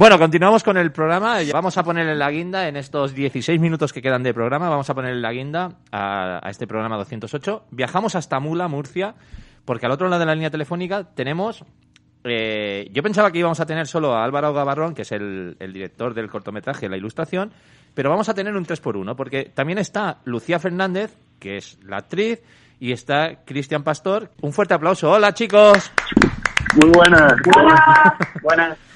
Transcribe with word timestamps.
Bueno, 0.00 0.18
continuamos 0.18 0.64
con 0.64 0.78
el 0.78 0.92
programa. 0.92 1.36
Vamos 1.52 1.76
a 1.76 1.82
ponerle 1.82 2.14
la 2.14 2.30
guinda 2.30 2.66
en 2.68 2.78
estos 2.78 3.14
16 3.14 3.60
minutos 3.60 3.92
que 3.92 4.00
quedan 4.00 4.22
de 4.22 4.32
programa. 4.32 4.70
Vamos 4.70 4.88
a 4.88 4.94
ponerle 4.94 5.20
la 5.20 5.30
guinda 5.30 5.72
a, 5.92 6.40
a 6.42 6.48
este 6.48 6.66
programa 6.66 6.96
208. 6.96 7.64
Viajamos 7.70 8.14
hasta 8.14 8.40
Mula, 8.40 8.66
Murcia, 8.66 9.14
porque 9.66 9.84
al 9.84 9.92
otro 9.92 10.08
lado 10.08 10.20
de 10.20 10.24
la 10.24 10.34
línea 10.34 10.48
telefónica 10.48 11.04
tenemos 11.04 11.66
eh, 12.24 12.88
yo 12.94 13.02
pensaba 13.02 13.30
que 13.30 13.40
íbamos 13.40 13.60
a 13.60 13.66
tener 13.66 13.86
solo 13.86 14.14
a 14.14 14.24
Álvaro 14.24 14.54
Gavarrón, 14.54 14.94
que 14.94 15.02
es 15.02 15.12
el, 15.12 15.58
el, 15.60 15.70
director 15.74 16.14
del 16.14 16.30
cortometraje, 16.30 16.88
la 16.88 16.96
ilustración, 16.96 17.52
pero 17.92 18.08
vamos 18.08 18.30
a 18.30 18.34
tener 18.34 18.56
un 18.56 18.64
3x1, 18.64 19.14
porque 19.16 19.52
también 19.54 19.78
está 19.78 20.20
Lucía 20.24 20.58
Fernández, 20.58 21.14
que 21.38 21.58
es 21.58 21.78
la 21.84 21.98
actriz, 21.98 22.40
y 22.78 22.92
está 22.92 23.44
Cristian 23.44 23.82
Pastor. 23.82 24.30
Un 24.40 24.54
fuerte 24.54 24.72
aplauso. 24.72 25.10
Hola, 25.10 25.34
chicos. 25.34 25.92
Muy 26.80 26.90
buenas. 26.90 27.34
Hola. 27.54 28.16
buenas. 28.42 28.89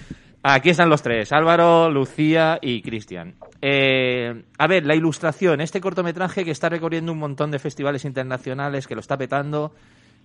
Aquí 0.47 0.69
están 0.69 0.91
los 0.91 1.03
tres, 1.03 1.33
Álvaro, 1.33 1.89
Lucía 1.91 2.59
y 2.61 2.83
Cristian. 2.83 3.33
Eh, 3.63 4.45
a 4.59 4.67
ver, 4.67 4.85
la 4.85 4.95
ilustración, 4.95 5.63
este 5.63 5.81
cortometraje 5.81 6.45
que 6.45 6.51
está 6.51 6.69
recorriendo 6.69 7.13
un 7.13 7.19
montón 7.19 7.51
de 7.51 7.59
festivales 7.59 8.05
internacionales, 8.05 8.87
que 8.87 8.95
lo 8.95 9.01
está 9.01 9.17
petando. 9.17 9.73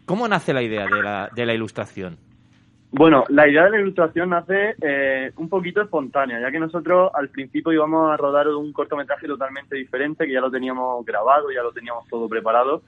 ¿Cómo 0.05 0.27
nace 0.27 0.53
la 0.53 0.61
idea 0.61 0.87
de 0.87 1.01
la, 1.01 1.29
de 1.33 1.45
la 1.45 1.53
ilustración? 1.53 2.17
Bueno, 2.91 3.23
la 3.29 3.47
idea 3.47 3.63
de 3.63 3.69
la 3.69 3.79
ilustración 3.79 4.31
nace 4.31 4.75
eh, 4.81 5.31
un 5.37 5.47
poquito 5.47 5.81
espontánea, 5.81 6.41
ya 6.41 6.51
que 6.51 6.59
nosotros 6.59 7.11
al 7.13 7.29
principio 7.29 7.71
íbamos 7.71 8.11
a 8.11 8.17
rodar 8.17 8.49
un 8.49 8.73
cortometraje 8.73 9.25
totalmente 9.25 9.77
diferente, 9.77 10.25
que 10.25 10.33
ya 10.33 10.41
lo 10.41 10.51
teníamos 10.51 11.05
grabado, 11.05 11.49
ya 11.49 11.63
lo 11.63 11.71
teníamos 11.71 12.05
todo 12.09 12.27
preparado, 12.27 12.81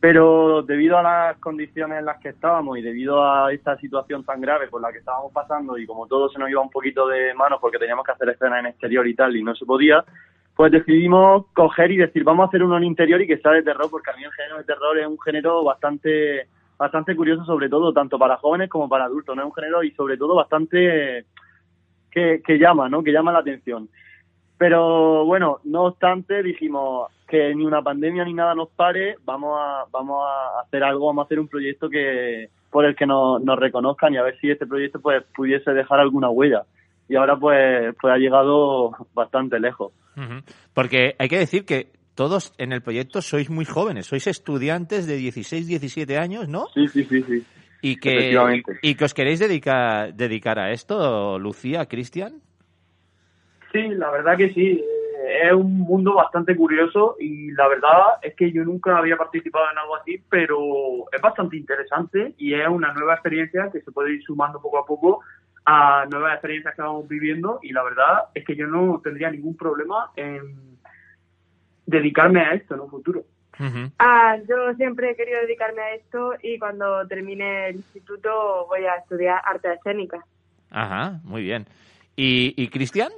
pero 0.00 0.62
debido 0.62 0.96
a 0.96 1.02
las 1.02 1.38
condiciones 1.38 1.98
en 1.98 2.04
las 2.04 2.20
que 2.20 2.28
estábamos 2.28 2.78
y 2.78 2.82
debido 2.82 3.24
a 3.24 3.52
esta 3.52 3.76
situación 3.78 4.24
tan 4.24 4.40
grave 4.40 4.68
por 4.68 4.80
la 4.80 4.92
que 4.92 4.98
estábamos 4.98 5.32
pasando 5.32 5.76
y 5.76 5.86
como 5.86 6.06
todo 6.06 6.28
se 6.28 6.38
nos 6.38 6.48
iba 6.48 6.60
un 6.60 6.70
poquito 6.70 7.08
de 7.08 7.34
manos 7.34 7.58
porque 7.60 7.78
teníamos 7.78 8.04
que 8.04 8.12
hacer 8.12 8.28
escenas 8.28 8.60
en 8.60 8.66
exterior 8.66 9.06
y 9.08 9.14
tal 9.14 9.34
y 9.36 9.42
no 9.42 9.56
se 9.56 9.66
podía, 9.66 10.04
pues 10.54 10.70
decidimos 10.70 11.46
coger 11.52 11.90
y 11.90 11.96
decir 11.96 12.22
vamos 12.22 12.44
a 12.44 12.48
hacer 12.48 12.62
uno 12.62 12.76
en 12.76 12.84
interior 12.84 13.20
y 13.20 13.26
que 13.26 13.38
sea 13.38 13.52
de 13.52 13.62
terror, 13.62 13.88
porque 13.90 14.10
a 14.10 14.16
mí 14.16 14.22
el 14.22 14.32
género 14.32 14.58
de 14.58 14.64
terror 14.64 14.98
es 14.98 15.06
un 15.06 15.20
género 15.20 15.64
bastante 15.64 16.46
bastante 16.78 17.16
curioso 17.16 17.44
sobre 17.44 17.68
todo 17.68 17.92
tanto 17.92 18.20
para 18.20 18.36
jóvenes 18.36 18.70
como 18.70 18.88
para 18.88 19.06
adultos, 19.06 19.34
no 19.34 19.42
es 19.42 19.46
un 19.46 19.54
género 19.54 19.82
y 19.82 19.90
sobre 19.92 20.16
todo 20.16 20.36
bastante 20.36 21.24
que, 22.08 22.40
que 22.44 22.58
llama, 22.58 22.88
¿no? 22.88 23.02
Que 23.02 23.12
llama 23.12 23.32
la 23.32 23.40
atención. 23.40 23.88
Pero 24.58 25.24
bueno, 25.24 25.60
no 25.64 25.84
obstante, 25.84 26.42
dijimos 26.42 27.10
que 27.28 27.54
ni 27.54 27.64
una 27.64 27.82
pandemia 27.82 28.24
ni 28.24 28.34
nada 28.34 28.54
nos 28.54 28.68
pare, 28.70 29.16
vamos 29.24 29.56
a, 29.56 29.84
vamos 29.92 30.24
a 30.26 30.60
hacer 30.60 30.82
algo, 30.82 31.06
vamos 31.06 31.22
a 31.22 31.26
hacer 31.26 31.38
un 31.38 31.46
proyecto 31.46 31.88
que 31.88 32.48
por 32.70 32.84
el 32.84 32.96
que 32.96 33.06
nos, 33.06 33.42
nos 33.42 33.58
reconozcan 33.58 34.12
y 34.12 34.16
a 34.16 34.22
ver 34.22 34.38
si 34.40 34.50
este 34.50 34.66
proyecto 34.66 35.00
pues 35.00 35.24
pudiese 35.34 35.70
dejar 35.72 36.00
alguna 36.00 36.28
huella. 36.28 36.64
Y 37.08 37.16
ahora 37.16 37.36
pues, 37.36 37.94
pues 38.00 38.12
ha 38.12 38.18
llegado 38.18 38.92
bastante 39.14 39.60
lejos. 39.60 39.92
Porque 40.74 41.14
hay 41.18 41.28
que 41.28 41.38
decir 41.38 41.64
que 41.64 41.92
todos 42.14 42.52
en 42.58 42.72
el 42.72 42.82
proyecto 42.82 43.22
sois 43.22 43.48
muy 43.48 43.64
jóvenes, 43.64 44.06
sois 44.06 44.26
estudiantes 44.26 45.06
de 45.06 45.16
16, 45.16 45.68
17 45.68 46.18
años, 46.18 46.48
¿no? 46.48 46.66
Sí, 46.74 46.88
sí, 46.88 47.04
sí, 47.04 47.22
sí. 47.22 47.44
Y 47.80 47.96
que, 47.96 48.34
y 48.82 48.94
que 48.96 49.04
os 49.04 49.14
queréis 49.14 49.38
dedicar, 49.38 50.12
dedicar 50.12 50.58
a 50.58 50.72
esto, 50.72 51.38
Lucía, 51.38 51.86
Cristian. 51.86 52.42
Sí, 53.72 53.88
la 53.88 54.10
verdad 54.10 54.36
que 54.36 54.52
sí. 54.52 54.84
Es 55.44 55.52
un 55.52 55.78
mundo 55.80 56.14
bastante 56.14 56.56
curioso 56.56 57.16
y 57.18 57.50
la 57.52 57.68
verdad 57.68 58.02
es 58.22 58.34
que 58.34 58.50
yo 58.50 58.64
nunca 58.64 58.96
había 58.96 59.16
participado 59.16 59.70
en 59.70 59.78
algo 59.78 59.96
así, 59.96 60.22
pero 60.30 60.58
es 61.12 61.20
bastante 61.20 61.56
interesante 61.56 62.34
y 62.38 62.54
es 62.54 62.66
una 62.68 62.92
nueva 62.94 63.14
experiencia 63.14 63.68
que 63.70 63.80
se 63.80 63.92
puede 63.92 64.14
ir 64.14 64.22
sumando 64.22 64.60
poco 64.60 64.78
a 64.78 64.86
poco 64.86 65.20
a 65.66 66.06
nuevas 66.10 66.32
experiencias 66.32 66.74
que 66.74 66.80
vamos 66.80 67.06
viviendo 67.08 67.58
y 67.62 67.72
la 67.72 67.82
verdad 67.82 68.28
es 68.32 68.42
que 68.46 68.56
yo 68.56 68.66
no 68.66 69.02
tendría 69.04 69.30
ningún 69.30 69.54
problema 69.54 70.10
en 70.16 70.78
dedicarme 71.84 72.40
a 72.40 72.54
esto 72.54 72.74
en 72.74 72.80
un 72.80 72.90
futuro. 72.90 73.24
Uh 73.60 73.64
-huh. 73.64 73.92
ah, 73.98 74.36
yo 74.48 74.72
siempre 74.76 75.10
he 75.10 75.16
querido 75.16 75.40
dedicarme 75.40 75.82
a 75.82 75.94
esto 75.94 76.34
y 76.42 76.58
cuando 76.58 77.06
termine 77.06 77.68
el 77.68 77.76
instituto 77.76 78.66
voy 78.66 78.86
a 78.86 78.94
estudiar 78.96 79.42
arte 79.44 79.72
escénica. 79.74 80.24
Ajá, 80.70 81.20
muy 81.24 81.42
bien. 81.42 81.66
¿Y, 82.16 82.54
y 82.56 82.68
Cristian? 82.68 83.10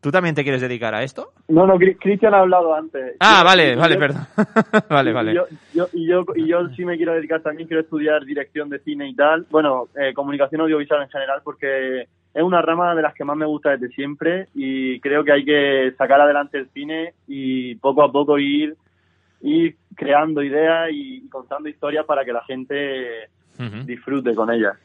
¿Tú 0.00 0.10
también 0.10 0.34
te 0.34 0.42
quieres 0.42 0.62
dedicar 0.62 0.94
a 0.94 1.02
esto? 1.02 1.32
No, 1.48 1.66
no, 1.66 1.78
Cristian 1.78 2.32
ha 2.32 2.40
hablado 2.40 2.74
antes. 2.74 3.16
Ah, 3.20 3.40
yo, 3.40 3.44
vale, 3.44 3.74
yo, 3.74 3.80
vale, 3.80 3.96
perdón. 3.98 4.22
vale, 4.88 5.12
vale. 5.12 5.34
Yo, 5.34 5.44
yo, 5.74 5.88
y, 5.92 6.08
yo, 6.08 6.24
y 6.34 6.48
yo 6.48 6.68
sí 6.74 6.86
me 6.86 6.96
quiero 6.96 7.12
dedicar 7.12 7.42
también, 7.42 7.68
quiero 7.68 7.82
estudiar 7.82 8.24
dirección 8.24 8.70
de 8.70 8.78
cine 8.78 9.08
y 9.08 9.14
tal. 9.14 9.46
Bueno, 9.50 9.88
eh, 10.00 10.14
comunicación 10.14 10.62
audiovisual 10.62 11.02
en 11.02 11.10
general, 11.10 11.42
porque 11.44 12.06
es 12.32 12.42
una 12.42 12.62
rama 12.62 12.94
de 12.94 13.02
las 13.02 13.14
que 13.14 13.24
más 13.24 13.36
me 13.36 13.44
gusta 13.44 13.70
desde 13.70 13.88
siempre 13.94 14.48
y 14.54 15.00
creo 15.00 15.24
que 15.24 15.32
hay 15.32 15.44
que 15.44 15.92
sacar 15.98 16.20
adelante 16.20 16.58
el 16.58 16.70
cine 16.70 17.14
y 17.26 17.74
poco 17.74 18.02
a 18.02 18.10
poco 18.10 18.38
ir, 18.38 18.76
ir 19.42 19.76
creando 19.96 20.42
ideas 20.42 20.88
y 20.92 21.28
contando 21.28 21.68
historias 21.68 22.06
para 22.06 22.24
que 22.24 22.32
la 22.32 22.44
gente 22.44 23.28
uh 23.58 23.62
-huh. 23.62 23.84
disfrute 23.84 24.34
con 24.34 24.50
ellas. 24.50 24.76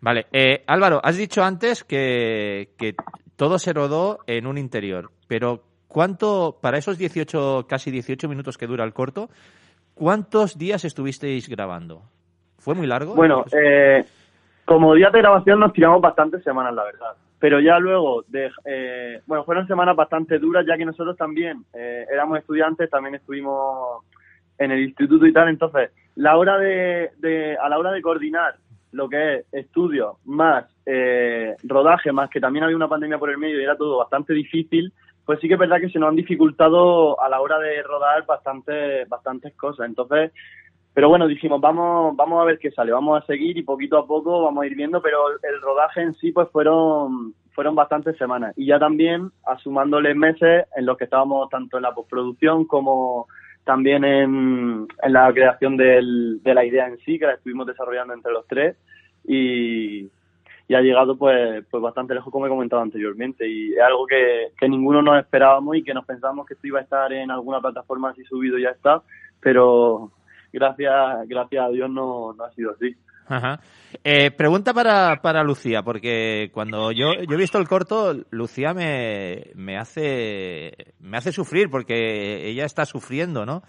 Vale, 0.00 0.26
eh, 0.32 0.64
Álvaro, 0.66 1.00
has 1.02 1.16
dicho 1.16 1.44
antes 1.44 1.84
que, 1.84 2.70
que 2.78 2.94
todo 3.36 3.58
se 3.58 3.72
rodó 3.72 4.18
en 4.26 4.46
un 4.46 4.58
interior, 4.58 5.10
pero 5.28 5.62
¿cuánto, 5.88 6.58
para 6.60 6.78
esos 6.78 6.98
18, 6.98 7.66
casi 7.68 7.90
18 7.90 8.28
minutos 8.28 8.58
que 8.58 8.66
dura 8.66 8.84
el 8.84 8.92
corto, 8.92 9.28
cuántos 9.94 10.58
días 10.58 10.84
estuvisteis 10.84 11.48
grabando? 11.48 12.02
¿Fue 12.58 12.74
muy 12.74 12.86
largo? 12.86 13.14
Bueno, 13.14 13.44
eh, 13.52 14.04
como 14.64 14.94
días 14.94 15.12
de 15.12 15.20
grabación 15.20 15.60
nos 15.60 15.72
tiramos 15.72 16.00
bastantes 16.00 16.42
semanas, 16.42 16.74
la 16.74 16.84
verdad. 16.84 17.14
Pero 17.38 17.60
ya 17.60 17.78
luego, 17.78 18.24
de, 18.28 18.50
eh, 18.64 19.20
bueno, 19.26 19.44
fueron 19.44 19.66
semanas 19.66 19.94
bastante 19.94 20.38
duras, 20.38 20.64
ya 20.66 20.78
que 20.78 20.86
nosotros 20.86 21.16
también 21.16 21.64
eh, 21.74 22.06
éramos 22.10 22.38
estudiantes, 22.38 22.88
también 22.88 23.16
estuvimos 23.16 24.04
en 24.56 24.70
el 24.70 24.80
instituto 24.82 25.26
y 25.26 25.32
tal, 25.32 25.48
entonces, 25.48 25.90
la 26.14 26.36
hora 26.38 26.56
de, 26.56 27.10
de 27.18 27.56
a 27.56 27.68
la 27.68 27.78
hora 27.78 27.90
de 27.90 28.00
coordinar 28.00 28.54
lo 28.94 29.08
que 29.08 29.34
es 29.34 29.46
estudio 29.52 30.18
más 30.24 30.64
eh, 30.86 31.54
rodaje, 31.64 32.12
más 32.12 32.30
que 32.30 32.40
también 32.40 32.64
había 32.64 32.76
una 32.76 32.88
pandemia 32.88 33.18
por 33.18 33.30
el 33.30 33.38
medio 33.38 33.60
y 33.60 33.64
era 33.64 33.76
todo 33.76 33.98
bastante 33.98 34.32
difícil, 34.32 34.92
pues 35.24 35.40
sí 35.40 35.48
que 35.48 35.54
es 35.54 35.60
verdad 35.60 35.80
que 35.80 35.90
se 35.90 35.98
nos 35.98 36.10
han 36.10 36.16
dificultado 36.16 37.20
a 37.20 37.28
la 37.28 37.40
hora 37.40 37.58
de 37.58 37.82
rodar 37.82 38.24
bastante, 38.26 39.04
bastantes 39.06 39.54
cosas. 39.56 39.86
Entonces, 39.86 40.32
pero 40.92 41.08
bueno, 41.08 41.26
dijimos, 41.26 41.60
vamos, 41.60 42.14
vamos 42.16 42.40
a 42.40 42.44
ver 42.44 42.58
qué 42.58 42.70
sale, 42.70 42.92
vamos 42.92 43.20
a 43.20 43.26
seguir 43.26 43.56
y 43.56 43.62
poquito 43.62 43.98
a 43.98 44.06
poco 44.06 44.42
vamos 44.42 44.62
a 44.62 44.66
ir 44.66 44.76
viendo, 44.76 45.02
pero 45.02 45.28
el 45.28 45.60
rodaje 45.60 46.02
en 46.02 46.14
sí 46.14 46.30
pues 46.30 46.48
fueron, 46.50 47.34
fueron 47.52 47.74
bastantes 47.74 48.16
semanas. 48.16 48.54
Y 48.56 48.66
ya 48.66 48.78
también 48.78 49.30
asumándole 49.44 50.14
meses 50.14 50.66
en 50.76 50.86
los 50.86 50.96
que 50.96 51.04
estábamos 51.04 51.48
tanto 51.48 51.78
en 51.78 51.82
la 51.82 51.94
postproducción 51.94 52.64
como 52.66 53.26
también 53.64 54.04
en, 54.04 54.86
en 55.02 55.12
la 55.12 55.32
creación 55.32 55.76
del, 55.76 56.42
de 56.42 56.54
la 56.54 56.64
idea 56.64 56.86
en 56.86 56.98
sí, 56.98 57.18
que 57.18 57.26
la 57.26 57.34
estuvimos 57.34 57.66
desarrollando 57.66 58.14
entre 58.14 58.32
los 58.32 58.46
tres 58.46 58.76
y, 59.24 60.10
ha 60.74 60.80
llegado 60.80 61.16
pues, 61.16 61.64
pues 61.70 61.82
bastante 61.82 62.14
lejos 62.14 62.32
como 62.32 62.46
he 62.46 62.48
comentado 62.48 62.82
anteriormente 62.82 63.46
y 63.48 63.74
es 63.74 63.80
algo 63.80 64.06
que, 64.06 64.52
que 64.58 64.68
ninguno 64.68 65.02
nos 65.02 65.20
esperábamos 65.20 65.76
y 65.76 65.84
que 65.84 65.94
nos 65.94 66.04
pensábamos 66.04 66.46
que 66.46 66.54
esto 66.54 66.66
iba 66.66 66.80
a 66.80 66.82
estar 66.82 67.12
en 67.12 67.30
alguna 67.30 67.60
plataforma 67.60 68.10
así 68.10 68.24
subido 68.24 68.58
y 68.58 68.62
ya 68.62 68.70
está, 68.70 69.00
pero 69.40 70.10
gracias, 70.52 71.28
gracias 71.28 71.64
a 71.64 71.68
Dios 71.68 71.88
no, 71.88 72.32
no 72.32 72.44
ha 72.44 72.50
sido 72.54 72.72
así. 72.72 72.96
Ajá. 73.26 73.60
Eh, 74.02 74.30
pregunta 74.30 74.74
para, 74.74 75.20
para 75.22 75.42
Lucía, 75.42 75.82
porque 75.82 76.50
cuando 76.52 76.92
yo, 76.92 77.14
yo 77.28 77.34
he 77.34 77.38
visto 77.38 77.58
el 77.58 77.68
corto, 77.68 78.14
Lucía 78.30 78.74
me, 78.74 79.46
me, 79.54 79.78
hace, 79.78 80.94
me 81.00 81.16
hace 81.16 81.32
sufrir, 81.32 81.70
porque 81.70 82.48
ella 82.48 82.64
está 82.64 82.84
sufriendo, 82.84 83.46
¿no? 83.46 83.62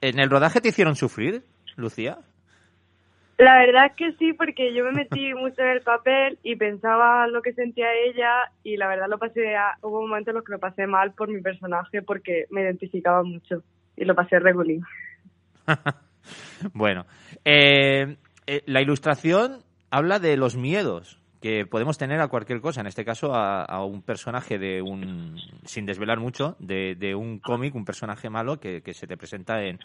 ¿En 0.00 0.18
el 0.18 0.30
rodaje 0.30 0.60
te 0.60 0.68
hicieron 0.68 0.96
sufrir, 0.96 1.42
Lucía? 1.76 2.18
La 3.38 3.56
verdad 3.56 3.86
es 3.86 3.92
que 3.92 4.12
sí, 4.18 4.32
porque 4.32 4.74
yo 4.74 4.84
me 4.84 4.90
metí 4.90 5.32
mucho 5.34 5.62
en 5.62 5.68
el 5.68 5.82
papel 5.82 6.38
y 6.42 6.56
pensaba 6.56 7.28
lo 7.28 7.40
que 7.40 7.52
sentía 7.52 7.86
ella 7.94 8.50
y 8.64 8.76
la 8.76 8.88
verdad 8.88 9.06
lo 9.08 9.18
pasé, 9.18 9.54
a, 9.54 9.76
hubo 9.82 10.02
momentos 10.02 10.28
en 10.28 10.34
los 10.36 10.44
que 10.44 10.52
lo 10.52 10.58
pasé 10.58 10.86
mal 10.86 11.12
por 11.12 11.28
mi 11.28 11.40
personaje 11.40 12.02
porque 12.02 12.46
me 12.50 12.62
identificaba 12.62 13.22
mucho 13.22 13.62
y 13.96 14.04
lo 14.04 14.14
pasé 14.16 14.40
regulín. 14.40 14.82
bueno, 16.74 17.06
eh, 17.44 18.16
eh, 18.48 18.62
la 18.64 18.80
ilustración 18.80 19.62
habla 19.90 20.18
de 20.18 20.38
los 20.38 20.56
miedos 20.56 21.18
que 21.42 21.66
podemos 21.66 21.98
tener 21.98 22.18
a 22.22 22.28
cualquier 22.28 22.62
cosa, 22.62 22.80
en 22.80 22.86
este 22.86 23.04
caso 23.04 23.34
a, 23.34 23.84
un 23.84 24.00
personaje 24.00 24.58
de 24.58 24.80
un, 24.80 25.38
sin 25.66 25.84
desvelar 25.84 26.18
mucho, 26.18 26.56
de, 26.58 26.94
de 26.94 27.14
un 27.14 27.40
cómic, 27.40 27.74
un 27.74 27.84
personaje 27.84 28.30
malo 28.30 28.58
que, 28.58 28.80
que 28.80 28.94
se 28.94 29.06
te 29.06 29.18
presenta 29.18 29.62
en, 29.62 29.78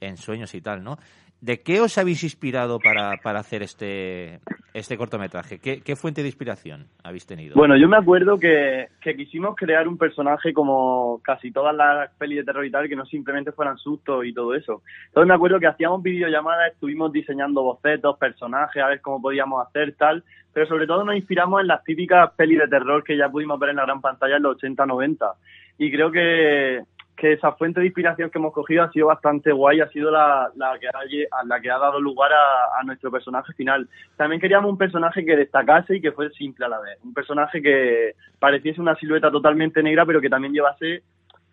en, 0.00 0.16
sueños 0.16 0.52
y 0.54 0.60
tal, 0.60 0.82
¿no? 0.82 0.98
¿De 1.40 1.60
qué 1.60 1.80
os 1.80 1.96
habéis 1.98 2.22
inspirado 2.22 2.78
para, 2.78 3.16
para 3.22 3.40
hacer 3.40 3.62
este, 3.62 4.40
este 4.74 4.96
cortometraje? 4.96 5.58
¿Qué, 5.58 5.80
¿Qué, 5.80 5.96
fuente 5.96 6.22
de 6.22 6.28
inspiración 6.28 6.86
habéis 7.02 7.26
tenido? 7.26 7.54
Bueno, 7.56 7.76
yo 7.76 7.88
me 7.88 7.96
acuerdo 7.96 8.38
que, 8.38 8.88
que, 9.00 9.16
quisimos 9.16 9.56
crear 9.56 9.88
un 9.88 9.96
personaje 9.96 10.52
como 10.52 11.20
casi 11.22 11.50
todas 11.50 11.74
las 11.74 12.10
pelis 12.18 12.38
de 12.38 12.44
terror 12.44 12.64
y 12.64 12.70
tal, 12.70 12.88
que 12.88 12.96
no 12.96 13.06
simplemente 13.06 13.52
fueran 13.52 13.78
sustos 13.78 14.24
y 14.26 14.32
todo 14.32 14.54
eso. 14.54 14.82
Entonces 15.08 15.28
me 15.28 15.34
acuerdo 15.34 15.58
que 15.58 15.66
hacíamos 15.66 16.02
videollamadas, 16.02 16.72
estuvimos 16.72 17.12
diseñando 17.12 17.62
bocetos, 17.62 18.18
personajes, 18.18 18.82
a 18.82 18.88
ver 18.88 19.00
cómo 19.00 19.20
podíamos 19.20 19.66
hacer 19.66 19.94
tal, 19.96 20.22
pero 20.52 20.66
sobre 20.66 20.86
todo 20.86 21.04
nos 21.04 21.16
inspiramos 21.16 21.60
en 21.60 21.68
las 21.68 21.82
típicas 21.84 22.30
pelis 22.36 22.58
de 22.58 22.68
terror 22.68 23.02
que 23.04 23.16
ya 23.16 23.28
pudimos 23.28 23.58
ver 23.58 23.70
en 23.70 23.76
la 23.76 23.84
gran 23.84 24.00
pantalla 24.00 24.36
en 24.36 24.42
los 24.42 24.58
80-90. 24.58 25.34
Y 25.78 25.90
creo 25.90 26.10
que, 26.10 26.82
que 27.16 27.34
esa 27.34 27.52
fuente 27.52 27.80
de 27.80 27.86
inspiración 27.86 28.30
que 28.30 28.38
hemos 28.38 28.52
cogido 28.52 28.82
ha 28.82 28.90
sido 28.90 29.08
bastante 29.08 29.52
guay, 29.52 29.80
ha 29.80 29.88
sido 29.88 30.10
la, 30.10 30.50
la, 30.56 30.78
que, 30.78 30.88
ha, 30.88 31.44
la 31.44 31.60
que 31.60 31.70
ha 31.70 31.78
dado 31.78 32.00
lugar 32.00 32.32
a, 32.32 32.82
nuestro 32.84 33.10
personaje 33.10 33.52
final. 33.52 33.88
También 34.16 34.40
queríamos 34.40 34.70
un 34.70 34.78
personaje 34.78 35.24
que 35.24 35.36
destacase 35.36 35.96
y 35.96 36.00
que 36.00 36.12
fuese 36.12 36.34
simple 36.34 36.64
a 36.64 36.68
la 36.68 36.80
vez. 36.80 36.98
Un 37.04 37.12
personaje 37.12 37.60
que 37.60 38.14
pareciese 38.38 38.80
una 38.80 38.94
silueta 38.96 39.30
totalmente 39.30 39.82
negra, 39.82 40.06
pero 40.06 40.20
que 40.20 40.30
también 40.30 40.54
llevase 40.54 41.02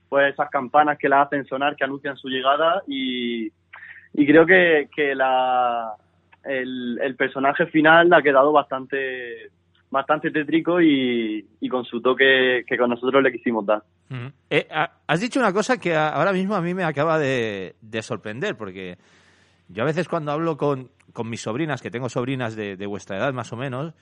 pues 0.07 0.33
esas 0.33 0.49
campanas 0.49 0.97
que 0.97 1.09
la 1.09 1.23
hacen 1.23 1.45
sonar, 1.45 1.75
que 1.75 1.83
anuncian 1.83 2.15
su 2.15 2.29
llegada 2.29 2.81
y, 2.87 3.51
y 4.13 4.25
creo 4.25 4.45
que, 4.45 4.87
que 4.95 5.13
la, 5.13 5.93
el, 6.45 6.97
el 7.03 7.15
personaje 7.17 7.65
final 7.67 8.13
ha 8.13 8.21
quedado 8.21 8.53
bastante 8.53 9.51
bastante 9.89 10.31
tétrico 10.31 10.81
y, 10.81 11.45
y, 11.59 11.69
con 11.69 11.85
su 11.85 12.01
toque 12.01 12.63
que 12.67 12.77
con 12.77 12.89
nosotros 12.89 13.23
le 13.23 13.31
quisimos 13.31 13.65
dar. 13.65 13.83
eh, 14.49 14.67
has 14.69 15.19
dicho 15.19 15.39
una 15.39 15.53
cosa 15.53 15.77
que 15.77 15.95
ahora 15.95 16.33
mismo 16.33 16.55
a 16.55 16.61
mí 16.61 16.73
me 16.73 16.83
acaba 16.83 17.17
de, 17.17 17.75
de, 17.81 18.01
sorprender, 18.01 18.57
porque 18.57 18.97
yo 19.69 19.83
a 19.83 19.85
veces 19.85 20.07
cuando 20.07 20.31
hablo 20.31 20.57
con, 20.57 20.89
con 21.13 21.29
mis 21.29 21.41
sobrinas, 21.41 21.81
que 21.81 21.91
tengo 21.91 22.09
sobrinas 22.09 22.55
de, 22.55 22.75
de, 22.75 22.85
vuestra 22.85 23.17
edad 23.17 23.33
más 23.33 23.51
o 23.53 23.57
menos, 23.57 23.93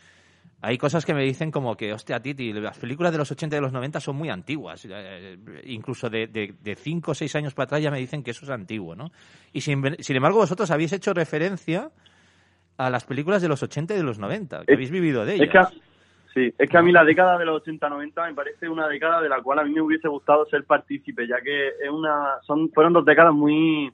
hay 0.62 0.78
cosas 0.78 1.06
que 1.06 1.14
me 1.14 1.24
dicen 1.24 1.52
como 1.52 1.76
que, 1.76 1.94
hostia, 1.94 2.20
Titi, 2.20 2.52
las 2.54 2.80
películas 2.80 3.12
de 3.12 3.20
los 3.20 3.32
80 3.32 3.56
y 3.56 3.58
de 3.58 3.62
los 3.62 3.74
90 3.74 4.00
son 4.00 4.16
muy 4.16 4.30
antiguas. 4.30 4.88
Eh, 4.90 5.38
incluso 5.66 6.10
de 6.10 6.78
5 6.82 7.12
o 7.12 7.14
6 7.14 7.36
años 7.36 7.54
para 7.54 7.66
atrás 7.66 7.84
ya 7.84 7.92
me 7.92 8.00
dicen 8.00 8.24
que 8.24 8.32
eso 8.32 8.46
es 8.46 8.50
antiguo, 8.50 8.96
¿no? 8.96 9.12
Y 9.54 9.62
sin, 9.62 9.96
sin 10.00 10.16
embargo 10.16 10.40
vosotros 10.40 10.72
habéis 10.72 10.94
hecho 10.94 11.14
referencia 11.14 11.92
a 12.78 12.90
las 12.90 13.06
películas 13.06 13.42
de 13.42 13.48
los 13.48 13.64
80 13.64 13.94
y 13.94 13.98
de 13.98 14.04
los 14.04 14.20
90, 14.20 14.66
que 14.66 14.74
habéis 14.74 14.92
vivido 14.92 15.26
de 15.26 15.36
ellas. 15.36 15.48
Es 15.48 15.52
que, 15.52 15.80
sí, 16.34 16.54
es 16.58 16.70
que 16.70 16.78
a 16.78 16.82
mí 16.82 16.92
la 16.92 17.04
década 17.04 17.38
de 17.38 17.46
los 17.46 17.64
80-90 17.64 18.28
me 18.28 18.34
parece 18.34 18.70
una 18.70 18.88
década 18.88 19.22
de 19.22 19.30
la 19.30 19.42
cual 19.42 19.60
a 19.60 19.64
mí 19.64 19.74
me 19.74 19.82
hubiese 19.82 20.08
gustado 20.08 20.46
ser 20.48 20.64
partícipe, 20.66 21.28
ya 21.28 21.42
que 21.42 21.68
es 21.68 21.90
una, 21.90 22.36
son, 22.46 22.70
fueron 22.72 22.94
dos 22.94 23.06
décadas 23.06 23.34
muy, 23.34 23.92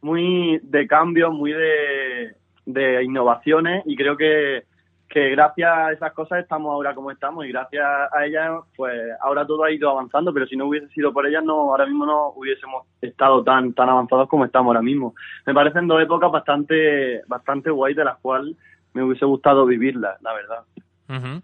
muy 0.00 0.60
de 0.62 0.86
cambios, 0.86 1.32
muy 1.32 1.52
de, 1.52 2.34
de 2.66 3.04
innovaciones 3.04 3.82
y 3.86 3.96
creo 3.96 4.16
que, 4.16 4.64
que 5.12 5.28
gracias 5.28 5.70
a 5.70 5.92
esas 5.92 6.12
cosas 6.14 6.38
estamos 6.38 6.72
ahora 6.72 6.94
como 6.94 7.10
estamos 7.10 7.44
y 7.44 7.48
gracias 7.48 7.84
a 7.84 8.24
ellas 8.24 8.64
pues 8.74 8.98
ahora 9.20 9.46
todo 9.46 9.64
ha 9.64 9.70
ido 9.70 9.90
avanzando 9.90 10.32
pero 10.32 10.46
si 10.46 10.56
no 10.56 10.66
hubiese 10.66 10.88
sido 10.88 11.12
por 11.12 11.26
ellas 11.26 11.44
no 11.44 11.70
ahora 11.70 11.84
mismo 11.84 12.06
no 12.06 12.30
hubiésemos 12.30 12.86
estado 13.02 13.44
tan 13.44 13.74
tan 13.74 13.90
avanzados 13.90 14.26
como 14.26 14.46
estamos 14.46 14.68
ahora 14.68 14.80
mismo. 14.80 15.14
Me 15.44 15.52
parecen 15.52 15.86
dos 15.86 16.02
épocas 16.02 16.32
bastante 16.32 17.20
bastante 17.26 17.70
guay 17.70 17.92
de 17.92 18.04
las 18.04 18.18
cuales 18.20 18.56
me 18.94 19.02
hubiese 19.02 19.26
gustado 19.26 19.66
vivirlas 19.66 20.20
la 20.22 20.32
verdad. 20.32 20.64
Uh 21.10 21.12
-huh. 21.12 21.42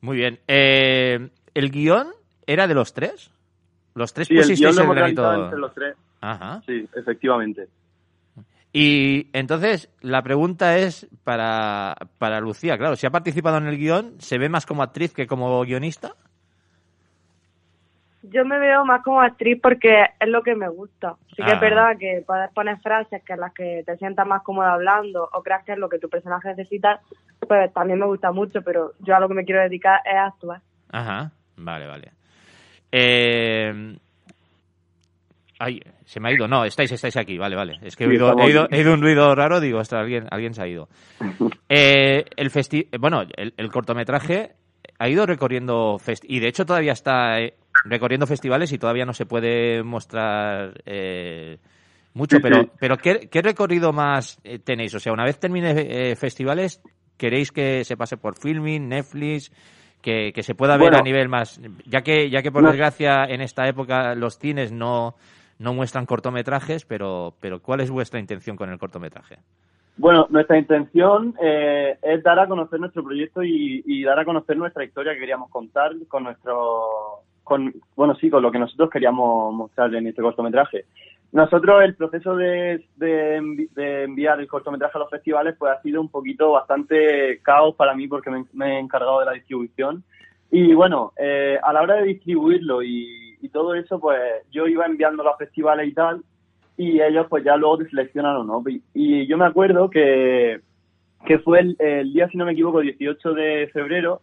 muy 0.00 0.16
bien. 0.16 0.38
Eh, 0.48 1.28
el 1.52 1.70
guion 1.70 2.08
era 2.46 2.66
de 2.66 2.74
los 2.74 2.94
tres 2.94 3.30
los 3.94 4.14
tres 4.14 4.28
sí, 4.28 4.38
el 4.38 4.56
guion 4.56 4.76
lo 4.76 4.82
hemos 4.82 4.96
el 4.96 5.08
entre 5.10 5.58
los 5.58 5.74
tres. 5.74 5.94
Ajá. 6.22 6.62
sí 6.64 6.88
efectivamente 6.94 7.68
y 8.76 9.30
entonces 9.32 9.88
la 10.00 10.20
pregunta 10.22 10.78
es 10.78 11.08
para, 11.22 11.94
para 12.18 12.40
Lucía, 12.40 12.76
claro, 12.76 12.96
si 12.96 13.06
ha 13.06 13.10
participado 13.10 13.56
en 13.58 13.68
el 13.68 13.78
guion, 13.78 14.20
¿se 14.20 14.36
ve 14.36 14.48
más 14.48 14.66
como 14.66 14.82
actriz 14.82 15.14
que 15.14 15.28
como 15.28 15.62
guionista? 15.62 16.16
Yo 18.22 18.44
me 18.44 18.58
veo 18.58 18.84
más 18.84 19.04
como 19.04 19.20
actriz 19.20 19.60
porque 19.62 20.06
es 20.18 20.28
lo 20.28 20.42
que 20.42 20.56
me 20.56 20.68
gusta. 20.68 21.14
Sí 21.28 21.36
que 21.36 21.52
ah. 21.52 21.54
es 21.54 21.60
verdad 21.60 21.96
que 21.96 22.24
puedes 22.26 22.50
poner 22.50 22.80
frases 22.80 23.22
que 23.22 23.34
en 23.34 23.40
las 23.40 23.54
que 23.54 23.84
te 23.86 23.96
sientas 23.96 24.26
más 24.26 24.42
cómoda 24.42 24.72
hablando 24.72 25.28
o 25.32 25.42
creas 25.44 25.64
que 25.64 25.74
es 25.74 25.78
lo 25.78 25.88
que 25.88 26.00
tu 26.00 26.08
personaje 26.08 26.48
necesita, 26.48 27.00
pues 27.46 27.72
también 27.72 28.00
me 28.00 28.06
gusta 28.06 28.32
mucho, 28.32 28.60
pero 28.62 28.94
yo 28.98 29.14
a 29.14 29.20
lo 29.20 29.28
que 29.28 29.34
me 29.34 29.44
quiero 29.44 29.62
dedicar 29.62 30.00
es 30.04 30.16
a 30.16 30.26
actuar. 30.26 30.60
Ajá, 30.90 31.30
vale, 31.58 31.86
vale. 31.86 32.10
Eh, 32.90 33.98
Ay, 35.64 35.80
se 36.04 36.20
me 36.20 36.28
ha 36.28 36.32
ido. 36.32 36.46
No, 36.46 36.64
estáis, 36.64 36.92
estáis 36.92 37.16
aquí. 37.16 37.38
Vale, 37.38 37.56
vale. 37.56 37.78
Es 37.82 37.96
que 37.96 38.04
he 38.04 38.08
oído, 38.08 38.38
he 38.38 38.44
oído, 38.44 38.68
he 38.70 38.78
oído 38.78 38.92
un 38.92 39.00
ruido 39.00 39.34
raro. 39.34 39.60
Digo, 39.60 39.78
hasta 39.78 39.98
alguien, 39.98 40.26
alguien 40.30 40.54
se 40.54 40.62
ha 40.62 40.68
ido. 40.68 40.88
Eh, 41.66 42.26
el 42.36 42.50
festi 42.50 42.88
bueno, 43.00 43.22
el, 43.22 43.54
el, 43.56 43.70
cortometraje 43.70 44.52
ha 44.98 45.08
ido 45.08 45.24
recorriendo 45.24 45.98
y 46.24 46.38
de 46.38 46.48
hecho 46.48 46.66
todavía 46.66 46.92
está 46.92 47.40
eh, 47.40 47.54
recorriendo 47.84 48.26
festivales 48.26 48.70
y 48.72 48.78
todavía 48.78 49.06
no 49.06 49.14
se 49.14 49.24
puede 49.26 49.82
mostrar 49.82 50.82
eh, 50.84 51.58
mucho. 52.14 52.38
Pero, 52.40 52.70
pero 52.78 52.96
¿qué, 52.96 53.28
¿qué, 53.30 53.42
recorrido 53.42 53.92
más 53.92 54.38
eh, 54.44 54.58
tenéis? 54.58 54.94
O 54.94 55.00
sea, 55.00 55.12
una 55.12 55.24
vez 55.24 55.38
termine 55.38 55.74
eh, 56.10 56.16
festivales, 56.16 56.82
¿queréis 57.16 57.50
que 57.50 57.84
se 57.84 57.96
pase 57.96 58.16
por 58.16 58.38
filming, 58.38 58.88
Netflix? 58.88 59.52
Que, 60.00 60.32
que 60.34 60.42
se 60.42 60.54
pueda 60.54 60.76
ver 60.76 60.90
Bueno. 60.90 60.98
a 60.98 61.02
nivel 61.02 61.30
más, 61.30 61.58
ya 61.86 62.02
que 62.02 62.28
ya 62.28 62.42
que 62.42 62.52
por 62.52 62.62
No. 62.62 62.68
desgracia 62.68 63.24
en 63.24 63.40
esta 63.40 63.66
época 63.66 64.14
los 64.14 64.38
cines 64.38 64.70
no 64.70 65.14
no 65.58 65.74
muestran 65.74 66.06
cortometrajes, 66.06 66.84
pero 66.84 67.34
pero 67.40 67.60
¿cuál 67.60 67.80
es 67.80 67.90
vuestra 67.90 68.20
intención 68.20 68.56
con 68.56 68.70
el 68.70 68.78
cortometraje? 68.78 69.38
Bueno, 69.96 70.26
nuestra 70.30 70.58
intención 70.58 71.34
eh, 71.40 71.96
es 72.02 72.22
dar 72.22 72.38
a 72.40 72.48
conocer 72.48 72.80
nuestro 72.80 73.04
proyecto 73.04 73.44
y, 73.44 73.82
y 73.86 74.02
dar 74.02 74.18
a 74.18 74.24
conocer 74.24 74.56
nuestra 74.56 74.84
historia 74.84 75.14
que 75.14 75.20
queríamos 75.20 75.50
contar 75.50 75.92
con 76.08 76.24
nuestro, 76.24 76.82
con, 77.44 77.72
bueno, 77.94 78.16
sí, 78.16 78.28
con 78.28 78.42
lo 78.42 78.50
que 78.50 78.58
nosotros 78.58 78.90
queríamos 78.90 79.54
mostrar 79.54 79.94
en 79.94 80.08
este 80.08 80.20
cortometraje. 80.20 80.86
Nosotros 81.30 81.82
el 81.82 81.94
proceso 81.94 82.34
de, 82.36 82.84
de, 82.96 83.68
de 83.74 84.04
enviar 84.04 84.40
el 84.40 84.48
cortometraje 84.48 84.98
a 84.98 85.00
los 85.00 85.10
festivales 85.10 85.54
pues 85.58 85.72
ha 85.72 85.82
sido 85.82 86.00
un 86.00 86.08
poquito 86.08 86.52
bastante 86.52 87.40
caos 87.42 87.76
para 87.76 87.94
mí 87.94 88.08
porque 88.08 88.30
me, 88.30 88.44
me 88.52 88.76
he 88.76 88.78
encargado 88.80 89.20
de 89.20 89.26
la 89.26 89.32
distribución 89.32 90.02
y 90.50 90.72
bueno, 90.74 91.12
eh, 91.16 91.58
a 91.60 91.72
la 91.72 91.82
hora 91.82 91.96
de 91.96 92.04
distribuirlo 92.04 92.82
y, 92.82 93.23
y 93.44 93.50
todo 93.50 93.74
eso 93.74 94.00
pues 94.00 94.18
yo 94.50 94.66
iba 94.66 94.86
enviándolo 94.86 95.30
a 95.30 95.36
festivales 95.36 95.86
y 95.88 95.92
tal 95.94 96.22
y 96.76 97.00
ellos 97.00 97.26
pues 97.28 97.44
ya 97.44 97.56
luego 97.56 97.78
te 97.78 97.88
seleccionan 97.88 98.36
o 98.36 98.44
no. 98.44 98.62
Y, 98.94 99.26
yo 99.26 99.36
me 99.38 99.44
acuerdo 99.44 99.90
que, 99.90 100.60
que 101.26 101.38
fue 101.40 101.60
el, 101.60 101.76
el 101.78 102.12
día, 102.12 102.28
si 102.28 102.36
no 102.36 102.44
me 102.46 102.52
equivoco, 102.52 102.80
18 102.80 103.34
de 103.34 103.70
febrero, 103.72 104.22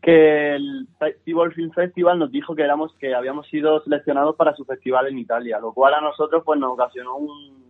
que 0.00 0.56
el 0.56 0.88
Festival 0.98 1.52
Film 1.52 1.70
Festival 1.70 2.18
nos 2.18 2.32
dijo 2.32 2.56
que 2.56 2.62
éramos 2.62 2.92
que 2.98 3.14
habíamos 3.14 3.46
sido 3.48 3.80
seleccionados 3.84 4.34
para 4.36 4.54
su 4.56 4.64
festival 4.64 5.06
en 5.06 5.18
Italia, 5.18 5.60
lo 5.60 5.72
cual 5.72 5.94
a 5.94 6.00
nosotros 6.00 6.42
pues 6.44 6.58
nos 6.58 6.72
ocasionó 6.72 7.16
un, 7.16 7.62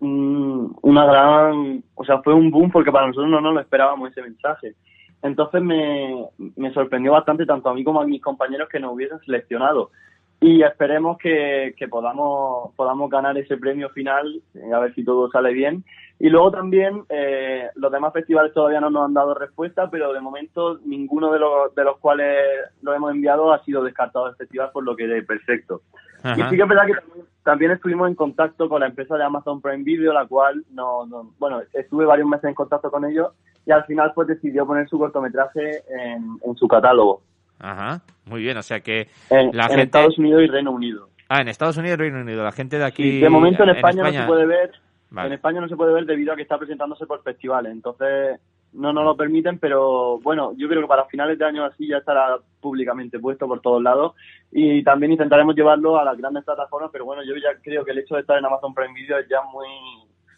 un- 0.00 0.76
una 0.82 1.06
gran, 1.06 1.82
o 1.94 2.04
sea, 2.04 2.20
fue 2.22 2.34
un 2.34 2.50
boom 2.50 2.70
porque 2.70 2.92
para 2.92 3.06
nosotros 3.06 3.30
no 3.30 3.40
nos 3.40 3.54
lo 3.54 3.60
esperábamos 3.60 4.10
ese 4.10 4.22
mensaje. 4.22 4.74
Entonces 5.22 5.62
me, 5.62 6.26
me 6.56 6.72
sorprendió 6.72 7.12
bastante 7.12 7.46
tanto 7.46 7.70
a 7.70 7.74
mí 7.74 7.82
como 7.84 8.00
a 8.02 8.06
mis 8.06 8.20
compañeros 8.22 8.68
que 8.68 8.78
nos 8.80 8.92
hubiesen 8.92 9.18
seleccionado 9.20 9.90
y 10.40 10.62
esperemos 10.62 11.18
que, 11.18 11.74
que 11.76 11.88
podamos 11.88 12.72
podamos 12.76 13.10
ganar 13.10 13.36
ese 13.36 13.56
premio 13.56 13.90
final 13.90 14.40
eh, 14.54 14.72
a 14.72 14.78
ver 14.78 14.94
si 14.94 15.04
todo 15.04 15.30
sale 15.30 15.52
bien. 15.52 15.84
Y 16.20 16.30
luego 16.30 16.50
también 16.50 17.04
eh, 17.08 17.68
los 17.76 17.92
demás 17.92 18.12
festivales 18.12 18.52
todavía 18.52 18.80
no 18.80 18.90
nos 18.90 19.06
han 19.06 19.14
dado 19.14 19.34
respuesta 19.34 19.90
pero 19.90 20.12
de 20.12 20.20
momento 20.20 20.78
ninguno 20.84 21.32
de 21.32 21.40
los 21.40 21.74
de 21.74 21.84
los 21.84 21.98
cuales 21.98 22.36
lo 22.82 22.94
hemos 22.94 23.12
enviado 23.12 23.52
ha 23.52 23.64
sido 23.64 23.82
descartado 23.82 24.26
del 24.26 24.36
festival 24.36 24.70
por 24.72 24.84
lo 24.84 24.94
que 24.94 25.18
es 25.18 25.26
perfecto. 25.26 25.82
Y 26.24 26.42
sí 26.42 26.56
que 26.56 26.62
es 26.62 26.68
verdad 26.68 26.86
que 26.86 26.94
también, 26.94 27.26
también 27.44 27.70
estuvimos 27.72 28.08
en 28.08 28.14
contacto 28.16 28.68
con 28.68 28.80
la 28.80 28.86
empresa 28.86 29.16
de 29.16 29.24
Amazon 29.24 29.60
Prime 29.60 29.84
Video 29.84 30.12
la 30.12 30.26
cual 30.26 30.64
no, 30.70 31.04
no 31.06 31.32
bueno 31.38 31.62
estuve 31.72 32.04
varios 32.04 32.28
meses 32.28 32.44
en 32.44 32.54
contacto 32.54 32.92
con 32.92 33.04
ellos 33.04 33.32
y 33.66 33.72
al 33.72 33.84
final 33.86 34.12
pues 34.14 34.28
decidió 34.28 34.66
poner 34.66 34.88
su 34.88 34.98
cortometraje 34.98 35.82
en, 35.88 36.38
en 36.44 36.56
su 36.56 36.68
catálogo 36.68 37.22
Ajá, 37.60 38.02
muy 38.26 38.42
bien, 38.42 38.56
o 38.56 38.62
sea 38.62 38.80
que 38.80 39.08
en, 39.30 39.56
la 39.56 39.64
en 39.64 39.68
gente 39.70 39.82
Estados 39.84 40.18
Unidos 40.18 40.42
y 40.42 40.46
Reino 40.46 40.70
Unido. 40.70 41.08
Ah, 41.28 41.40
en 41.40 41.48
Estados 41.48 41.76
Unidos 41.76 41.98
y 41.98 42.02
Reino 42.02 42.20
Unido, 42.20 42.42
la 42.42 42.52
gente 42.52 42.78
de 42.78 42.84
aquí 42.84 43.02
Sí, 43.02 43.20
de 43.20 43.28
momento 43.28 43.62
en 43.64 43.70
España, 43.70 44.02
no 44.02 44.12
se 44.12 44.22
puede 44.22 44.46
ver 44.46 44.72
Vale. 45.10 45.28
en 45.28 45.32
España 45.34 45.60
no 45.60 45.68
se 45.68 45.76
puede 45.76 45.92
ver 45.94 46.04
debido 46.04 46.32
a 46.32 46.36
que 46.36 46.42
está 46.42 46.58
presentándose 46.58 47.06
por 47.06 47.22
festivales 47.22 47.72
entonces 47.72 48.38
no 48.74 48.92
nos 48.92 49.04
lo 49.04 49.16
permiten 49.16 49.58
pero 49.58 50.18
bueno 50.18 50.52
yo 50.56 50.68
creo 50.68 50.82
que 50.82 50.86
para 50.86 51.06
finales 51.06 51.38
de 51.38 51.46
año 51.46 51.64
así 51.64 51.88
ya 51.88 51.96
estará 51.96 52.36
públicamente 52.60 53.18
puesto 53.18 53.46
por 53.46 53.60
todos 53.60 53.82
lados 53.82 54.14
y 54.52 54.82
también 54.84 55.12
intentaremos 55.12 55.56
llevarlo 55.56 55.98
a 55.98 56.04
las 56.04 56.18
grandes 56.18 56.44
plataformas 56.44 56.90
pero 56.92 57.06
bueno 57.06 57.22
yo 57.24 57.34
ya 57.36 57.58
creo 57.62 57.84
que 57.86 57.92
el 57.92 57.98
hecho 57.98 58.16
de 58.16 58.20
estar 58.20 58.38
en 58.38 58.44
Amazon 58.44 58.74
Prime 58.74 58.92
Video 58.92 59.18
es 59.18 59.28
ya 59.28 59.40
muy 59.50 59.66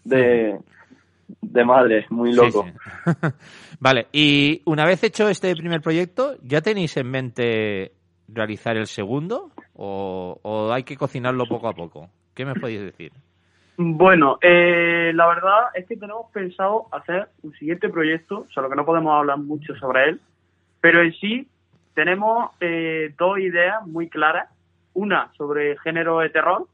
de 0.05 0.57
de 1.41 1.65
madre 1.65 2.07
muy 2.11 2.33
loco 2.33 2.65
sí. 2.65 3.11
vale, 3.81 4.07
y 4.13 4.63
una 4.65 4.85
vez 4.85 5.03
hecho 5.05 5.29
este 5.29 5.55
primer 5.55 5.81
proyecto, 5.81 6.37
¿ya 6.43 6.61
tenéis 6.61 6.97
en 6.97 7.11
mente 7.11 7.93
realizar 8.29 8.77
el 8.77 8.87
segundo? 8.87 9.51
¿O, 9.75 10.39
o 10.43 10.73
hay 10.73 10.83
que 10.85 10.97
cocinarlo 10.97 11.47
poco 11.47 11.69
a 11.69 11.73
poco? 11.73 12.11
¿Qué 12.35 12.45
me 12.45 12.55
podéis 12.55 12.81
decir? 12.81 13.13
Bueno, 13.83 14.39
eh, 14.43 15.11
la 15.15 15.27
verdad 15.27 15.69
es 15.75 15.87
que 15.87 15.97
tenemos 15.97 16.31
pensado 16.33 16.87
hacer 16.93 17.29
un 17.43 17.55
siguiente 17.55 17.89
proyecto, 17.89 18.47
solo 18.51 18.69
que 18.69 18.77
no 18.77 18.85
podemos 18.85 19.15
hablar 19.15 19.39
mucho 19.39 19.75
sobre 19.77 20.11
él, 20.11 20.21
pero 20.83 21.01
en 21.03 21.15
sí 21.15 21.49
tenemos 21.95 22.51
eh, 22.61 23.15
dos 23.19 23.39
ideas 23.39 23.87
muy 23.87 24.09
claras. 24.09 24.49
Una 24.93 25.31
sobre 25.39 25.79
género 25.79 26.19
de 26.19 26.31
terror 26.31 26.67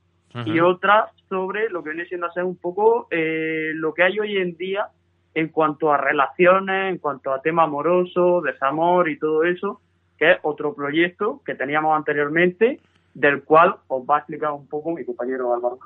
y 0.46 0.58
otra 0.58 1.10
sobre 1.28 1.68
lo 1.70 1.82
que 1.82 1.90
viene 1.90 2.06
siendo 2.06 2.26
hacer 2.26 2.44
un 2.44 2.56
poco 2.56 3.08
eh, 3.10 3.72
lo 3.74 3.94
que 3.94 4.02
hay 4.02 4.18
hoy 4.18 4.36
en 4.36 4.56
día 4.56 4.88
en 5.34 5.48
cuanto 5.48 5.92
a 5.92 5.98
relaciones, 5.98 6.90
en 6.90 6.98
cuanto 6.98 7.32
a 7.32 7.42
tema 7.42 7.64
amoroso, 7.64 8.40
desamor 8.40 9.10
y 9.10 9.18
todo 9.18 9.44
eso, 9.44 9.80
que 10.18 10.32
es 10.32 10.38
otro 10.42 10.74
proyecto 10.74 11.42
que 11.44 11.54
teníamos 11.54 11.94
anteriormente, 11.94 12.80
del 13.12 13.42
cual 13.44 13.76
os 13.88 14.02
va 14.08 14.16
a 14.16 14.18
explicar 14.20 14.52
un 14.52 14.66
poco 14.66 14.92
mi 14.92 15.04
compañero 15.04 15.54
Álvaro. 15.54 15.78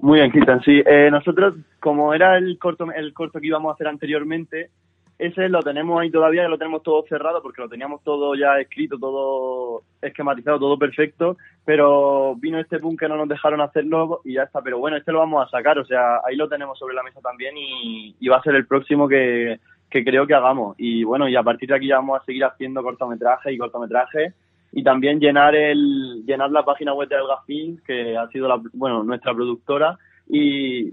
Muy 0.00 0.18
bien, 0.18 0.30
Cristian, 0.30 0.60
sí. 0.62 0.82
Eh, 0.84 1.08
nosotros, 1.10 1.54
como 1.80 2.12
era 2.12 2.36
el 2.36 2.58
corto, 2.58 2.90
el 2.92 3.12
corto 3.12 3.40
que 3.40 3.46
íbamos 3.46 3.70
a 3.70 3.74
hacer 3.74 3.86
anteriormente, 3.86 4.70
ese 5.18 5.48
lo 5.48 5.60
tenemos 5.62 6.00
ahí 6.00 6.12
todavía, 6.12 6.46
lo 6.48 6.58
tenemos 6.58 6.84
todo 6.84 7.04
cerrado 7.08 7.42
porque 7.42 7.60
lo 7.60 7.68
teníamos 7.68 8.04
todo 8.04 8.36
ya 8.36 8.60
escrito, 8.60 8.98
todo 8.98 9.82
esquematizado, 10.00 10.60
todo 10.60 10.78
perfecto, 10.78 11.36
pero 11.64 12.36
vino 12.36 12.60
este 12.60 12.78
boom 12.78 12.96
que 12.96 13.08
no 13.08 13.16
nos 13.16 13.28
dejaron 13.28 13.60
hacerlo 13.60 14.20
y 14.24 14.34
ya 14.34 14.44
está. 14.44 14.62
Pero 14.62 14.78
bueno, 14.78 14.96
este 14.96 15.10
lo 15.10 15.18
vamos 15.18 15.44
a 15.44 15.50
sacar, 15.50 15.76
o 15.78 15.84
sea, 15.84 16.20
ahí 16.24 16.36
lo 16.36 16.48
tenemos 16.48 16.78
sobre 16.78 16.94
la 16.94 17.02
mesa 17.02 17.20
también 17.20 17.56
y, 17.56 18.28
va 18.28 18.36
a 18.36 18.42
ser 18.42 18.54
el 18.54 18.66
próximo 18.66 19.08
que, 19.08 19.58
creo 19.90 20.24
que 20.24 20.34
hagamos. 20.34 20.76
Y 20.78 21.02
bueno, 21.02 21.28
y 21.28 21.34
a 21.34 21.42
partir 21.42 21.68
de 21.68 21.74
aquí 21.74 21.88
ya 21.88 21.96
vamos 21.96 22.20
a 22.20 22.24
seguir 22.24 22.44
haciendo 22.44 22.82
cortometrajes 22.84 23.52
y 23.52 23.58
cortometrajes 23.58 24.34
y 24.70 24.84
también 24.84 25.18
llenar 25.18 25.56
el 25.56 26.24
llenar 26.26 26.52
la 26.52 26.64
página 26.64 26.92
web 26.94 27.08
de 27.08 27.16
Algafin, 27.16 27.80
que 27.84 28.16
ha 28.16 28.28
sido 28.28 28.46
la, 28.46 28.62
bueno, 28.74 29.02
nuestra 29.02 29.34
productora, 29.34 29.98
y 30.28 30.92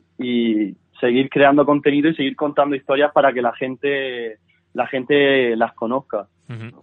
seguir 0.99 1.29
creando 1.29 1.65
contenido 1.65 2.09
y 2.09 2.15
seguir 2.15 2.35
contando 2.35 2.75
historias 2.75 3.11
para 3.11 3.33
que 3.33 3.41
la 3.41 3.53
gente 3.53 4.39
la 4.73 4.87
gente 4.87 5.55
las 5.55 5.73
conozca. 5.73 6.27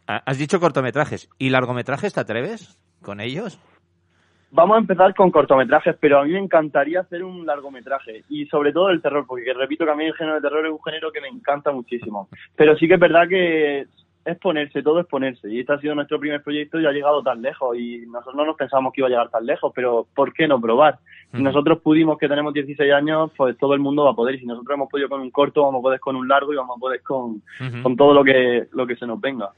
Has 0.07 0.39
dicho 0.39 0.59
cortometrajes 0.59 1.29
y 1.39 1.51
largometrajes, 1.51 2.15
¿te 2.15 2.21
atreves 2.21 2.79
con 3.03 3.21
ellos? 3.21 3.61
Vamos 4.51 4.77
a 4.77 4.81
empezar 4.81 5.15
con 5.15 5.31
cortometrajes, 5.31 5.97
pero 5.99 6.19
a 6.19 6.25
mí 6.25 6.33
me 6.33 6.39
encantaría 6.39 7.01
hacer 7.01 7.25
un 7.25 7.47
largometraje 7.47 8.23
y 8.29 8.45
sobre 8.47 8.73
todo 8.73 8.91
el 8.91 9.01
terror, 9.01 9.25
porque 9.27 9.55
repito 9.55 9.85
que 9.85 9.91
a 9.91 9.95
mí 9.95 10.05
el 10.05 10.15
género 10.15 10.37
de 10.37 10.43
terror 10.43 10.67
es 10.67 10.73
un 10.73 10.83
género 10.83 11.11
que 11.11 11.23
me 11.23 11.29
encanta 11.29 11.73
muchísimo. 11.73 12.29
Pero 12.55 12.77
sí 12.77 12.87
que 12.87 12.95
es 12.95 13.01
verdad 13.01 13.29
que 13.29 13.87
es 14.25 14.39
ponerse, 14.39 14.83
todo 14.83 15.01
es 15.01 15.07
ponerse. 15.07 15.51
Y 15.51 15.61
este 15.61 15.73
ha 15.73 15.79
sido 15.79 15.95
nuestro 15.95 16.21
primer 16.21 16.43
proyecto 16.43 16.81
y 16.81 16.87
ha 16.87 16.93
llegado 16.93 17.23
tan 17.23 17.43
lejos. 17.43 17.77
Y 17.77 18.07
nosotros 18.07 18.37
no 18.37 18.47
nos 18.47 18.57
pensábamos 18.57 18.93
que 18.93 19.01
iba 19.01 19.09
a 19.09 19.11
llegar 19.11 19.31
tan 19.31 19.45
lejos, 19.45 19.73
pero 19.75 20.07
¿por 20.15 20.33
qué 20.33 20.47
no 20.47 20.61
probar? 20.61 20.99
Si 21.35 21.43
nosotros 21.43 21.81
pudimos, 21.81 22.19
que 22.19 22.29
tenemos 22.29 22.53
16 22.53 22.93
años, 22.93 23.31
pues 23.37 23.57
todo 23.57 23.75
el 23.75 23.81
mundo 23.81 24.05
va 24.05 24.11
a 24.11 24.15
poder. 24.15 24.35
Y 24.35 24.41
si 24.41 24.47
nosotros 24.47 24.75
hemos 24.75 24.91
podido 24.91 25.09
con 25.09 25.21
un 25.21 25.31
corto, 25.31 25.63
vamos 25.63 25.81
a 25.81 25.83
poder 25.83 26.01
con 26.01 26.17
un 26.17 26.29
largo 26.29 26.53
y 26.53 26.57
vamos 26.57 26.77
a 26.77 26.81
poder 26.81 27.03
con, 27.03 27.43
con 27.83 27.97
todo 27.97 28.13
lo 28.13 28.23
que, 28.23 28.67
lo 28.73 28.87
que 28.87 28.97
se 28.97 29.07
nos 29.07 29.21
venga. 29.21 29.51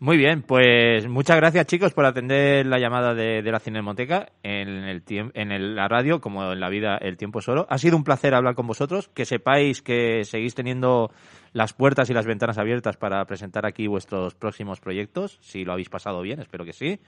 Muy 0.00 0.16
bien, 0.16 0.42
pues 0.42 1.08
muchas 1.08 1.36
gracias 1.38 1.66
chicos 1.66 1.92
por 1.92 2.04
atender 2.04 2.64
la 2.66 2.78
llamada 2.78 3.14
de, 3.14 3.42
la 3.42 3.58
Cinemoteca 3.58 4.28
en, 4.44 4.68
el 4.68 5.02
en 5.08 5.74
la 5.74 5.88
radio, 5.88 6.20
como 6.20 6.52
en 6.52 6.60
la 6.60 6.68
vida 6.68 6.98
el 6.98 7.16
tiempo 7.16 7.40
es 7.40 7.48
oro. 7.48 7.66
Ha 7.68 7.78
sido 7.78 7.96
un 7.96 8.04
placer 8.04 8.32
hablar 8.32 8.54
con 8.54 8.68
vosotros, 8.68 9.08
que 9.08 9.24
sepáis 9.24 9.82
que 9.82 10.24
seguís 10.24 10.54
teniendo 10.54 11.10
las 11.58 11.74
puertas 11.74 12.08
y 12.08 12.14
las 12.14 12.24
ventanas 12.24 12.56
abiertas 12.56 12.96
para 12.96 13.24
presentar 13.26 13.66
aquí 13.66 13.88
vuestros 13.88 14.34
próximos 14.34 14.80
proyectos, 14.80 15.38
si 15.42 15.64
lo 15.64 15.72
habéis 15.72 15.90
pasado 15.90 16.22
bien, 16.22 16.40
espero 16.40 16.64
que 16.64 16.72
sí. 16.72 17.00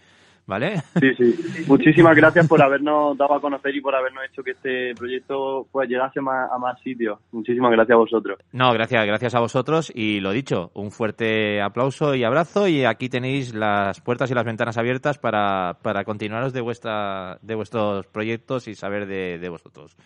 ¿vale? 0.46 0.82
Sí, 0.98 1.14
sí. 1.16 1.64
Muchísimas 1.68 2.16
gracias 2.16 2.48
por 2.48 2.60
habernos 2.60 3.16
dado 3.16 3.34
a 3.34 3.40
conocer 3.40 3.74
y 3.76 3.80
por 3.80 3.94
habernos 3.94 4.24
hecho 4.24 4.42
que 4.42 4.50
este 4.52 4.94
proyecto 4.96 5.68
pues 5.70 5.88
llegase 5.88 6.20
más, 6.20 6.50
a 6.50 6.58
más 6.58 6.80
sitios. 6.82 7.20
Muchísimas 7.30 7.70
gracias 7.70 7.94
a 7.94 7.98
vosotros. 7.98 8.38
No, 8.52 8.72
gracias, 8.72 9.06
gracias 9.06 9.34
a 9.36 9.40
vosotros 9.40 9.92
y 9.94 10.18
lo 10.18 10.32
dicho, 10.32 10.72
un 10.74 10.90
fuerte 10.90 11.60
aplauso 11.60 12.16
y 12.16 12.24
abrazo 12.24 12.66
y 12.66 12.84
aquí 12.84 13.08
tenéis 13.08 13.54
las 13.54 14.00
puertas 14.00 14.30
y 14.30 14.34
las 14.34 14.44
ventanas 14.44 14.78
abiertas 14.78 15.18
para, 15.18 15.78
para 15.82 16.04
continuaros 16.04 16.52
de 16.52 16.60
vuestra 16.62 17.38
de 17.42 17.54
vuestros 17.54 18.06
proyectos 18.08 18.66
y 18.66 18.74
saber 18.74 19.06
de, 19.06 19.38
de 19.38 19.48
vosotros. 19.48 19.96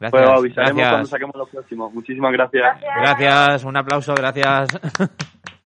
Gracias. 0.00 0.22
Pues 0.22 0.38
avisaremos 0.38 0.88
cuando 0.88 1.06
saquemos 1.06 1.36
los 1.36 1.48
próximos. 1.50 1.94
Muchísimas 1.94 2.32
gracias. 2.32 2.80
Gracias, 3.00 3.64
un 3.64 3.76
aplauso, 3.76 4.14
gracias. 4.14 4.68